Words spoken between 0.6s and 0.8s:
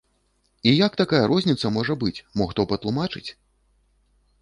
І